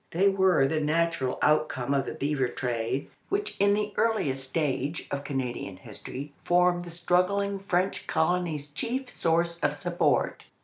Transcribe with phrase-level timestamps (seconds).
[0.09, 5.23] They were the natural outcome of the beaver trade, which in the earliest stage of
[5.23, 10.45] Canadian history formed the struggling French colony's chief source of support.